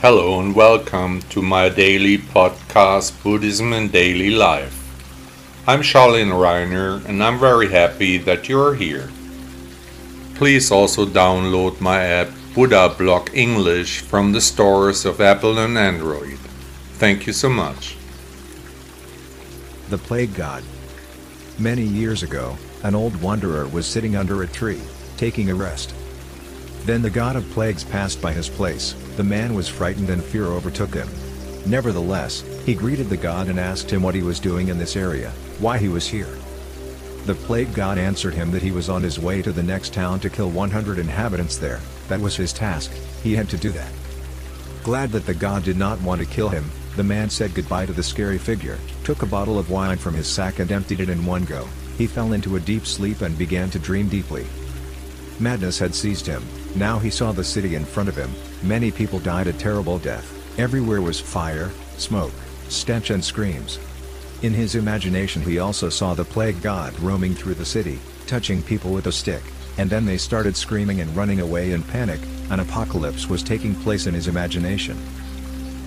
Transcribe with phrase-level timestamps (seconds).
[0.00, 4.72] Hello and welcome to my daily podcast, Buddhism and Daily Life.
[5.66, 9.10] I'm Charlene Reiner and I'm very happy that you are here.
[10.36, 16.38] Please also download my app Buddha Blog English from the stores of Apple and Android.
[17.00, 17.96] Thank you so much.
[19.88, 20.62] The Plague God.
[21.58, 24.80] Many years ago, an old wanderer was sitting under a tree,
[25.16, 25.92] taking a rest.
[26.88, 30.46] Then the god of plagues passed by his place, the man was frightened and fear
[30.46, 31.06] overtook him.
[31.66, 35.30] Nevertheless, he greeted the god and asked him what he was doing in this area,
[35.58, 36.34] why he was here.
[37.26, 40.18] The plague god answered him that he was on his way to the next town
[40.20, 41.78] to kill 100 inhabitants there,
[42.08, 42.90] that was his task,
[43.22, 43.92] he had to do that.
[44.82, 46.64] Glad that the god did not want to kill him,
[46.96, 50.26] the man said goodbye to the scary figure, took a bottle of wine from his
[50.26, 53.68] sack and emptied it in one go, he fell into a deep sleep and began
[53.68, 54.46] to dream deeply.
[55.40, 56.42] Madness had seized him,
[56.74, 58.30] now he saw the city in front of him,
[58.62, 62.32] many people died a terrible death, everywhere was fire, smoke,
[62.68, 63.78] stench and screams.
[64.42, 68.92] In his imagination he also saw the plague god roaming through the city, touching people
[68.92, 69.42] with a stick,
[69.78, 72.20] and then they started screaming and running away in panic,
[72.50, 74.98] an apocalypse was taking place in his imagination.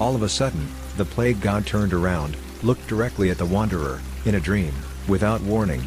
[0.00, 4.34] All of a sudden, the plague god turned around, looked directly at the wanderer, in
[4.34, 4.74] a dream,
[5.06, 5.86] without warning.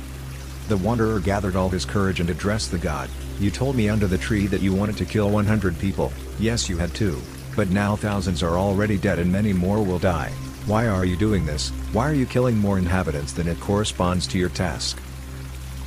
[0.70, 4.20] The wanderer gathered all his courage and addressed the god, you told me under the
[4.20, 7.20] tree that you wanted to kill 100 people, yes you had to,
[7.56, 10.30] but now thousands are already dead and many more will die.
[10.68, 14.38] Why are you doing this, why are you killing more inhabitants than it corresponds to
[14.38, 15.02] your task?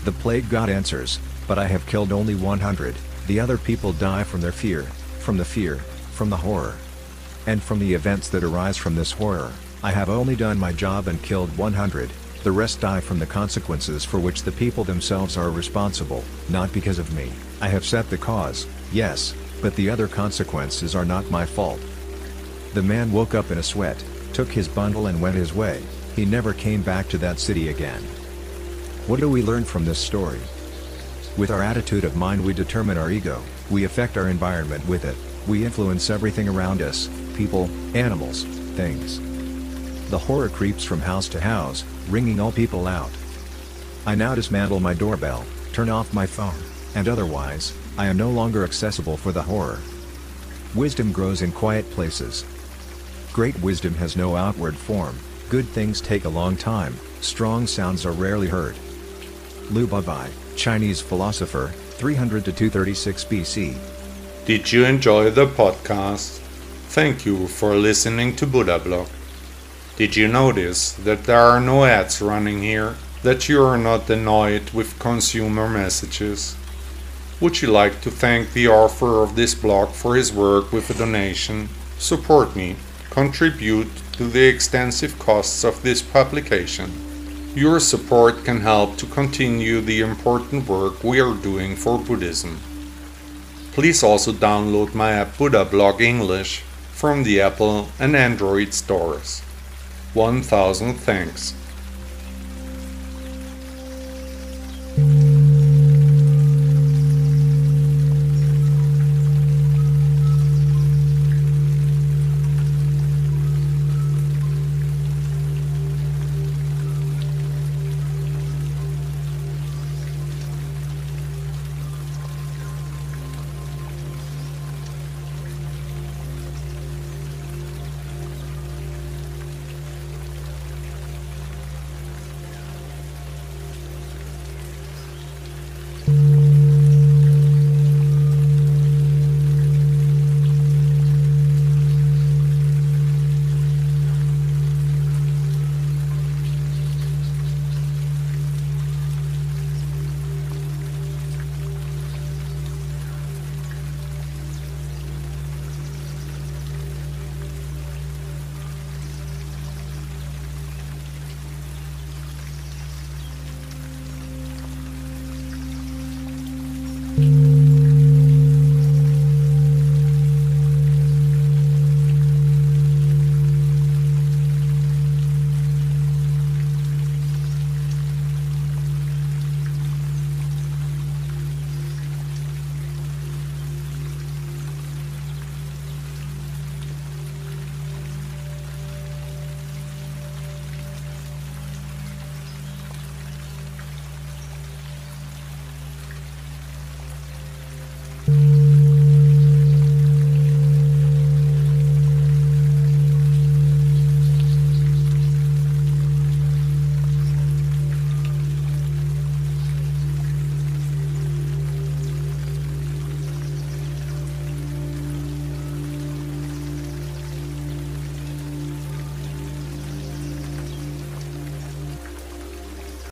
[0.02, 2.96] The plague god answers, but I have killed only 100,
[3.28, 4.82] the other people die from their fear,
[5.20, 5.76] from the fear,
[6.10, 6.74] from the horror.
[7.46, 9.52] And from the events that arise from this horror,
[9.84, 12.10] I have only done my job and killed 100,
[12.42, 16.98] the rest die from the consequences for which the people themselves are responsible, not because
[16.98, 17.30] of me.
[17.60, 21.80] I have set the cause, yes, but the other consequences are not my fault.
[22.74, 25.82] The man woke up in a sweat, took his bundle and went his way,
[26.16, 28.02] he never came back to that city again.
[29.06, 30.40] What do we learn from this story?
[31.36, 35.16] With our attitude of mind we determine our ego, we affect our environment with it,
[35.48, 39.31] we influence everything around us, people, animals, things.
[40.12, 43.08] The horror creeps from house to house, ringing all people out.
[44.04, 45.42] I now dismantle my doorbell,
[45.72, 46.62] turn off my phone,
[46.94, 49.80] and otherwise, I am no longer accessible for the horror.
[50.74, 52.44] Wisdom grows in quiet places.
[53.32, 55.18] Great wisdom has no outward form,
[55.48, 58.76] good things take a long time, strong sounds are rarely heard.
[59.70, 63.78] Liu Babai, Chinese philosopher, 300 to 236 BC.
[64.44, 66.40] Did you enjoy the podcast?
[66.90, 69.08] Thank you for listening to Buddha Blog.
[70.02, 72.96] Did you notice that there are no ads running here?
[73.22, 76.56] That you are not annoyed with consumer messages?
[77.40, 80.94] Would you like to thank the author of this blog for his work with a
[80.94, 81.68] donation?
[81.98, 82.74] Support me.
[83.10, 86.90] Contribute to the extensive costs of this publication.
[87.54, 92.58] Your support can help to continue the important work we are doing for Buddhism.
[93.70, 99.42] Please also download my app Buddha Blog English from the Apple and Android stores.
[100.14, 101.61] 1000 thanks.